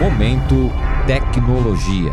Momento 0.00 0.70
Tecnologia. 1.08 2.12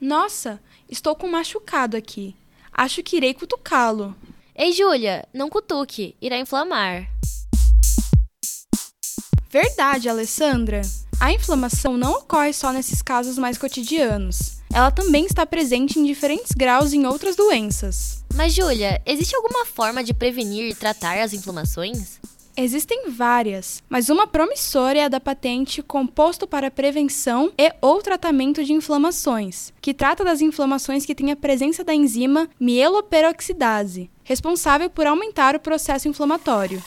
Nossa, 0.00 0.62
estou 0.88 1.16
com 1.16 1.26
um 1.26 1.32
machucado 1.32 1.96
aqui. 1.96 2.36
Acho 2.72 3.02
que 3.02 3.16
irei 3.16 3.34
cutucá-lo. 3.34 4.14
Ei, 4.54 4.70
Júlia, 4.70 5.26
não 5.34 5.50
cutuque, 5.50 6.14
irá 6.22 6.38
inflamar. 6.38 7.10
Verdade, 9.50 10.08
Alessandra. 10.08 10.80
A 11.18 11.32
inflamação 11.32 11.96
não 11.96 12.12
ocorre 12.12 12.52
só 12.52 12.72
nesses 12.72 13.02
casos 13.02 13.36
mais 13.36 13.58
cotidianos. 13.58 14.60
Ela 14.72 14.92
também 14.92 15.26
está 15.26 15.44
presente 15.44 15.98
em 15.98 16.04
diferentes 16.04 16.52
graus 16.52 16.92
em 16.92 17.04
outras 17.04 17.34
doenças. 17.34 18.23
Mas, 18.34 18.52
Júlia, 18.52 19.00
existe 19.06 19.36
alguma 19.36 19.64
forma 19.64 20.02
de 20.02 20.12
prevenir 20.12 20.68
e 20.68 20.74
tratar 20.74 21.20
as 21.20 21.32
inflamações? 21.32 22.18
Existem 22.56 23.08
várias, 23.08 23.80
mas 23.88 24.08
uma 24.08 24.26
promissora 24.26 24.98
é 24.98 25.04
a 25.04 25.08
da 25.08 25.20
patente 25.20 25.82
Composto 25.82 26.46
para 26.46 26.70
Prevenção 26.70 27.52
e 27.56 27.72
ou 27.80 28.02
Tratamento 28.02 28.64
de 28.64 28.72
Inflamações, 28.72 29.72
que 29.80 29.94
trata 29.94 30.24
das 30.24 30.40
inflamações 30.40 31.06
que 31.06 31.14
têm 31.14 31.30
a 31.30 31.36
presença 31.36 31.84
da 31.84 31.94
enzima 31.94 32.48
mieloperoxidase, 32.58 34.10
responsável 34.24 34.90
por 34.90 35.06
aumentar 35.06 35.54
o 35.54 35.60
processo 35.60 36.08
inflamatório. 36.08 36.82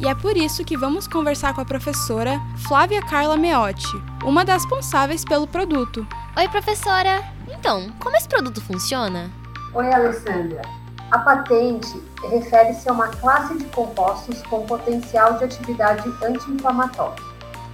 E 0.00 0.08
é 0.08 0.14
por 0.14 0.34
isso 0.34 0.64
que 0.64 0.78
vamos 0.78 1.06
conversar 1.06 1.52
com 1.52 1.60
a 1.60 1.64
professora 1.64 2.40
Flávia 2.66 3.02
Carla 3.02 3.36
Meotti, 3.36 4.02
uma 4.24 4.46
das 4.46 4.62
responsáveis 4.62 5.26
pelo 5.26 5.46
produto. 5.46 6.06
Oi, 6.38 6.48
professora! 6.48 7.22
Então, 7.46 7.92
como 8.00 8.16
esse 8.16 8.26
produto 8.26 8.62
funciona? 8.62 9.30
Oi, 9.74 9.92
Alessandra. 9.92 10.62
A 11.10 11.18
patente 11.18 12.02
refere-se 12.30 12.88
a 12.88 12.92
uma 12.92 13.08
classe 13.08 13.58
de 13.58 13.64
compostos 13.66 14.40
com 14.44 14.64
potencial 14.64 15.34
de 15.34 15.44
atividade 15.44 16.08
anti-inflamatória. 16.24 17.22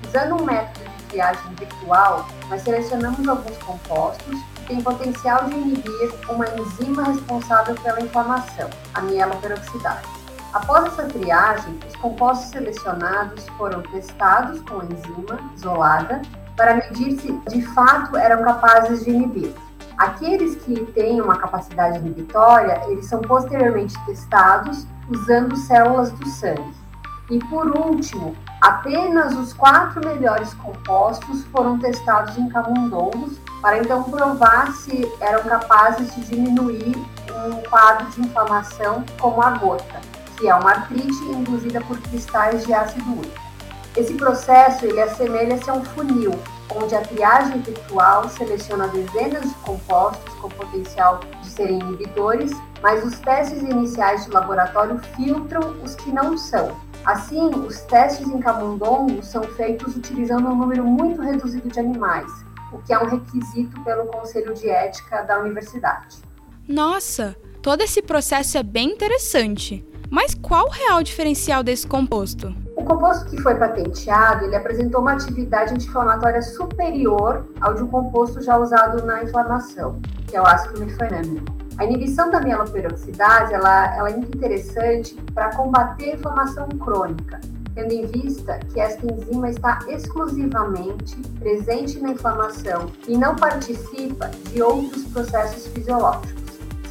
Usando 0.08 0.42
um 0.42 0.45
método 0.45 0.84
de 0.84 1.05
triagem 1.05 1.55
virtual, 1.55 2.27
nós 2.48 2.61
selecionamos 2.62 3.29
alguns 3.29 3.56
compostos 3.58 4.41
que 4.56 4.67
têm 4.67 4.81
potencial 4.81 5.45
de 5.45 5.55
inibir 5.55 6.12
uma 6.29 6.47
enzima 6.58 7.05
responsável 7.05 7.77
pela 7.77 8.01
inflamação, 8.01 8.69
a 8.95 9.01
mieloperoxidase. 9.03 10.26
Após 10.57 10.87
essa 10.87 11.03
triagem, 11.03 11.79
os 11.87 11.95
compostos 11.97 12.49
selecionados 12.49 13.47
foram 13.59 13.83
testados 13.83 14.59
com 14.63 14.83
enzima 14.85 15.39
isolada 15.55 16.23
para 16.57 16.77
medir 16.77 17.21
se 17.21 17.31
de 17.51 17.61
fato 17.75 18.17
eram 18.17 18.43
capazes 18.43 19.05
de 19.05 19.11
inibir. 19.11 19.53
Aqueles 19.98 20.57
que 20.57 20.83
têm 20.93 21.21
uma 21.21 21.37
capacidade 21.37 21.98
inibitória, 21.98 22.81
eles 22.87 23.05
são 23.05 23.21
posteriormente 23.21 23.95
testados 24.07 24.87
usando 25.11 25.55
células 25.57 26.11
do 26.13 26.27
sangue. 26.27 26.75
E 27.29 27.39
por 27.51 27.77
último, 27.77 28.35
apenas 28.63 29.35
os 29.35 29.53
quatro 29.53 30.01
melhores 30.09 30.55
compostos 30.55 31.45
foram 31.53 31.79
testados 31.79 32.39
em 32.39 32.48
camundongos 32.48 33.39
para 33.61 33.77
então 33.81 34.05
provar 34.05 34.73
se 34.73 35.07
eram 35.20 35.43
capazes 35.45 36.15
de 36.15 36.23
diminuir 36.23 36.97
um 37.45 37.63
quadro 37.69 38.07
de 38.07 38.23
inflamação 38.23 39.05
como 39.20 39.43
a 39.43 39.51
gota 39.51 40.16
que 40.37 40.48
é 40.48 40.55
uma 40.55 40.70
artrite 40.70 41.25
induzida 41.25 41.81
por 41.83 41.98
cristais 41.98 42.65
de 42.65 42.73
ácido 42.73 43.19
úrico. 43.19 43.47
Esse 43.97 44.15
processo 44.15 44.84
ele 44.84 45.01
assemelha-se 45.01 45.70
a 45.70 45.75
um 45.75 45.84
funil, 45.84 46.33
onde 46.75 46.95
a 46.95 47.01
triagem 47.01 47.61
virtual 47.61 48.29
seleciona 48.29 48.89
dezenas 48.89 49.48
de 49.48 49.55
compostos 49.57 50.34
com 50.34 50.48
potencial 50.51 51.20
de 51.41 51.48
serem 51.48 51.79
inibidores, 51.79 52.53
mas 52.83 53.05
os 53.05 53.19
testes 53.20 53.62
iniciais 53.62 54.27
de 54.27 54.31
laboratório 54.31 54.98
filtram 55.17 55.75
os 55.83 55.95
que 55.95 56.13
não 56.13 56.36
são. 56.36 56.77
Assim, 57.07 57.51
os 57.55 57.80
testes 57.83 58.27
em 58.27 58.41
camundongo 58.41 59.23
são 59.23 59.42
feitos 59.45 59.97
utilizando 59.97 60.48
um 60.48 60.57
número 60.57 60.85
muito 60.85 61.23
reduzido 61.23 61.68
de 61.68 61.80
animais, 61.80 62.30
o 62.73 62.79
que 62.79 62.92
é 62.92 62.98
um 62.98 63.07
requisito 63.07 63.80
pelo 63.83 64.07
Conselho 64.07 64.53
de 64.53 64.68
Ética 64.68 65.23
da 65.23 65.39
universidade. 65.39 66.18
Nossa, 66.68 67.36
todo 67.63 67.80
esse 67.80 68.03
processo 68.03 68.58
é 68.58 68.63
bem 68.63 68.91
interessante. 68.91 69.86
Mas 70.11 70.34
qual 70.34 70.67
o 70.67 70.70
real 70.70 71.02
diferencial 71.02 71.62
desse 71.62 71.86
composto? 71.86 72.55
O 72.77 72.84
composto 72.84 73.27
que 73.27 73.40
foi 73.40 73.55
patenteado, 73.55 74.44
ele 74.44 74.55
apresentou 74.55 75.00
uma 75.00 75.12
atividade 75.12 75.74
anti-inflamatória 75.74 76.42
superior 76.42 77.46
ao 77.61 77.74
de 77.74 77.83
um 77.83 77.89
composto 77.89 78.40
já 78.42 78.56
usado 78.56 79.05
na 79.05 79.24
inflamação, 79.24 80.00
que 80.28 80.36
é 80.36 80.40
o 80.40 80.46
ácido 80.46 80.78
mefenâmico. 80.78 81.46
A 81.78 81.84
inibição 81.84 82.30
da 82.30 82.40
mieloperoxidase 82.40 83.52
ela, 83.52 83.96
ela 83.96 84.11
é 84.11 84.17
muito 84.17 84.36
interessante 84.36 85.14
para 85.34 85.55
combater 85.55 86.12
a 86.12 86.14
inflamação 86.14 86.68
crônica, 86.68 87.40
tendo 87.74 87.92
em 87.92 88.06
vista 88.06 88.58
que 88.73 88.80
esta 88.80 89.05
enzima 89.05 89.50
está 89.50 89.80
exclusivamente 89.88 91.17
presente 91.38 91.98
na 91.98 92.12
inflamação 92.12 92.90
e 93.06 93.18
não 93.18 93.36
participa 93.36 94.30
de 94.50 94.62
outros 94.62 95.05
processos 95.05 95.67
fisiológicos. 95.67 96.45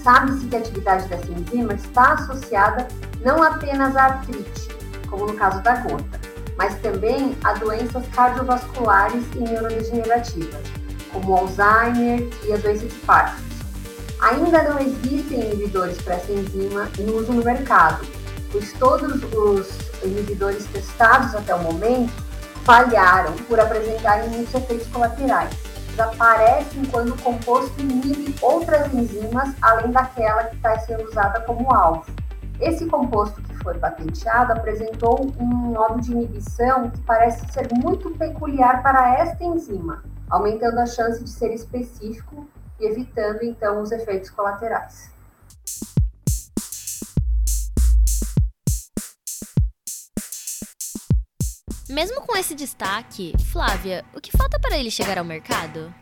Sabe-se 0.05 0.45
que 0.45 0.55
a 0.55 0.59
atividade 0.59 1.07
dessa 1.07 1.31
enzima 1.31 1.73
está 1.73 2.13
associada 2.13 2.87
não 3.23 3.41
apenas 3.41 3.95
à 3.95 4.03
artrite, 4.03 4.69
como 5.09 5.25
no 5.25 5.33
caso 5.33 5.63
da 5.63 5.77
gota, 5.77 6.21
mas 6.55 6.75
também 6.75 7.35
a 7.43 7.53
doenças 7.53 8.05
cardiovasculares 8.09 9.25
e 9.33 9.39
neurodegenerativas, 9.39 10.61
como 11.11 11.35
Alzheimer 11.35 12.29
e 12.43 12.53
a 12.53 12.57
doença 12.57 12.85
de 12.85 12.95
Parkinson. 12.97 13.65
Ainda 14.21 14.61
não 14.69 14.77
existem 14.77 15.39
inibidores 15.39 15.99
para 15.99 16.13
essa 16.13 16.31
enzima 16.31 16.87
em 16.99 17.09
uso 17.09 17.33
no 17.33 17.43
mercado, 17.43 18.05
pois 18.51 18.73
todos 18.73 19.23
os 19.33 19.67
inibidores 20.03 20.65
testados 20.65 21.33
até 21.33 21.55
o 21.55 21.63
momento 21.63 22.13
falharam 22.63 23.33
por 23.47 23.59
apresentarem 23.59 24.29
muitos 24.29 24.53
efeitos 24.53 24.85
colaterais. 24.89 25.74
Aparecem 25.97 26.83
quando 26.85 27.13
o 27.13 27.21
composto 27.21 27.79
inibe 27.79 28.35
outras 28.41 28.93
enzimas 28.93 29.55
além 29.61 29.91
daquela 29.91 30.43
que 30.45 30.57
está 30.57 30.77
sendo 30.79 31.03
usada 31.05 31.39
como 31.41 31.73
alvo. 31.73 32.05
Esse 32.59 32.85
composto 32.85 33.41
que 33.41 33.55
foi 33.57 33.77
patenteado 33.77 34.53
apresentou 34.53 35.31
um 35.39 35.45
modo 35.45 36.01
de 36.01 36.11
inibição 36.11 36.89
que 36.89 36.99
parece 37.01 37.49
ser 37.51 37.69
muito 37.73 38.11
peculiar 38.11 38.83
para 38.83 39.17
esta 39.19 39.43
enzima, 39.43 40.03
aumentando 40.29 40.79
a 40.79 40.85
chance 40.85 41.23
de 41.23 41.29
ser 41.29 41.53
específico 41.53 42.47
e 42.79 42.85
evitando 42.87 43.43
então 43.43 43.81
os 43.81 43.91
efeitos 43.91 44.29
colaterais. 44.29 45.14
Mesmo 51.95 52.19
com 52.19 52.35
esse 52.35 52.53
destaque, 52.53 53.31
Flávia, 53.53 54.03
o 54.13 54.19
que 54.19 54.37
falta 54.37 54.59
para 54.59 54.77
ele 54.77 54.91
chegar 54.91 55.17
ao 55.17 55.23
mercado? 55.23 55.93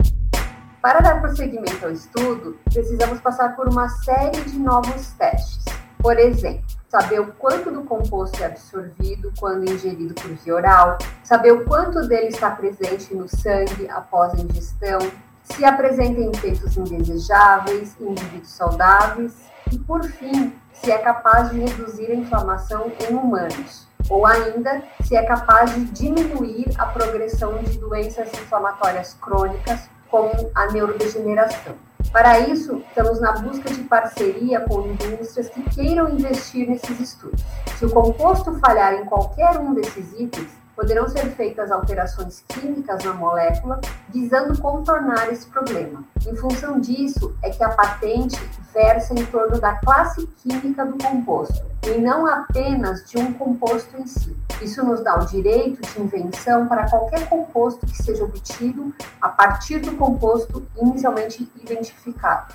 Para 0.82 0.98
dar 0.98 1.20
prosseguimento 1.20 1.84
ao 1.84 1.92
estudo, 1.92 2.58
precisamos 2.64 3.20
passar 3.20 3.54
por 3.54 3.68
uma 3.68 3.88
série 3.88 4.40
de 4.40 4.58
novos 4.58 5.12
testes. 5.12 5.64
Por 5.98 6.18
exemplo, 6.18 6.64
saber 6.88 7.20
o 7.20 7.28
quanto 7.34 7.70
do 7.70 7.84
composto 7.84 8.42
é 8.42 8.46
absorvido 8.46 9.32
quando 9.38 9.70
ingerido 9.70 10.14
por 10.14 10.32
via 10.32 10.56
oral, 10.56 10.98
saber 11.22 11.52
o 11.52 11.64
quanto 11.64 12.08
dele 12.08 12.26
está 12.26 12.50
presente 12.50 13.14
no 13.14 13.28
sangue 13.28 13.88
após 13.88 14.34
a 14.34 14.42
ingestão, 14.42 14.98
se 15.44 15.64
apresenta 15.64 16.18
efeitos 16.22 16.76
indesejáveis 16.76 17.94
em 18.00 18.08
indivíduos 18.08 18.50
saudáveis 18.50 19.32
e, 19.70 19.78
por 19.78 20.02
fim, 20.02 20.52
se 20.72 20.90
é 20.90 20.98
capaz 20.98 21.52
de 21.52 21.60
reduzir 21.60 22.10
a 22.10 22.16
inflamação 22.16 22.90
em 23.08 23.14
humanos, 23.14 23.86
ou 24.08 24.26
ainda 24.26 24.82
se 25.02 25.16
é 25.16 25.22
capaz 25.24 25.74
de 25.74 25.84
diminuir 25.86 26.66
a 26.78 26.86
progressão 26.86 27.58
de 27.58 27.78
doenças 27.78 28.28
inflamatórias 28.32 29.14
crônicas, 29.20 29.88
como 30.10 30.50
a 30.54 30.70
neurodegeneração. 30.70 31.74
Para 32.12 32.38
isso, 32.40 32.82
estamos 32.88 33.20
na 33.20 33.32
busca 33.32 33.68
de 33.72 33.82
parceria 33.82 34.60
com 34.60 34.82
indústrias 34.82 35.48
que 35.48 35.62
queiram 35.70 36.08
investir 36.08 36.68
nesses 36.68 37.00
estudos. 37.00 37.44
Se 37.76 37.84
o 37.84 37.90
composto 37.90 38.54
falhar 38.60 38.94
em 38.94 39.04
qualquer 39.04 39.58
um 39.58 39.74
desses 39.74 40.12
itens, 40.12 40.48
poderão 40.76 41.08
ser 41.08 41.26
feitas 41.32 41.70
alterações 41.70 42.44
químicas 42.48 43.02
na 43.04 43.14
molécula 43.14 43.80
visando 44.08 44.60
contornar 44.60 45.32
esse 45.32 45.46
problema. 45.46 46.04
Em 46.26 46.36
função 46.36 46.80
disso, 46.80 47.34
é 47.42 47.50
que 47.50 47.62
a 47.62 47.70
patente 47.70 48.38
versa 48.74 49.14
em 49.14 49.24
torno 49.26 49.58
da 49.60 49.76
classe 49.76 50.26
química 50.42 50.84
do 50.84 50.98
composto 50.98 51.64
e 51.86 51.98
não 51.98 52.26
apenas 52.26 53.08
de 53.08 53.16
um 53.16 53.32
composto 53.32 53.96
em 53.96 54.06
si. 54.06 54.36
Isso 54.60 54.84
nos 54.84 55.02
dá 55.02 55.16
o 55.18 55.26
direito 55.26 55.80
de 55.80 56.02
invenção 56.02 56.66
para 56.66 56.90
qualquer 56.90 57.28
composto 57.28 57.86
que 57.86 58.02
seja 58.02 58.24
obtido 58.24 58.94
a 59.20 59.28
partir 59.28 59.78
do 59.78 59.96
composto 59.96 60.66
inicialmente 60.82 61.48
identificado. 61.62 62.54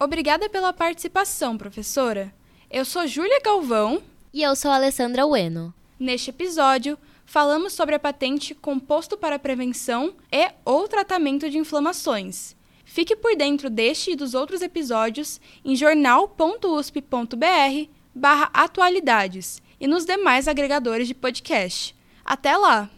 Obrigada 0.00 0.48
pela 0.48 0.72
participação, 0.72 1.58
professora. 1.58 2.32
Eu 2.70 2.84
sou 2.84 3.06
Júlia 3.06 3.40
Galvão. 3.44 4.02
E 4.32 4.42
eu 4.42 4.54
sou 4.54 4.70
Alessandra 4.70 5.26
Ueno. 5.26 5.72
Neste 5.98 6.30
episódio, 6.30 6.98
falamos 7.24 7.72
sobre 7.72 7.94
a 7.94 7.98
patente 7.98 8.54
Composto 8.54 9.16
para 9.16 9.38
Prevenção 9.38 10.14
e 10.30 10.50
ou 10.66 10.86
Tratamento 10.86 11.48
de 11.48 11.56
Inflamações. 11.56 12.54
Fique 12.88 13.14
por 13.14 13.36
dentro 13.36 13.68
deste 13.68 14.12
e 14.12 14.16
dos 14.16 14.32
outros 14.32 14.62
episódios 14.62 15.38
em 15.62 15.76
jornal.usp.br 15.76 17.90
barra 18.14 18.48
atualidades 18.54 19.60
e 19.78 19.86
nos 19.86 20.06
demais 20.06 20.48
agregadores 20.48 21.06
de 21.06 21.14
podcast. 21.14 21.94
Até 22.24 22.56
lá! 22.56 22.88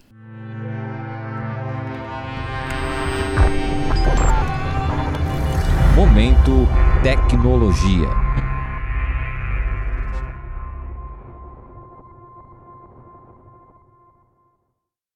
Momento 5.97 6.69
Tecnologia. 7.03 8.30